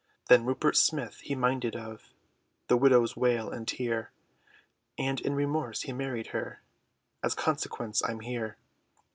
[0.29, 2.11] Then Rupert Smith, he minded of
[2.69, 4.09] The widow's wail, and tear,
[4.97, 6.63] And in remorse, he married her,
[7.21, 8.57] As consequence, I'm here!